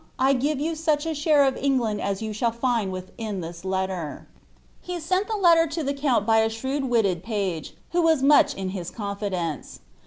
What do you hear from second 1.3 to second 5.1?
of England as you shall liiid within thia letter*' ilc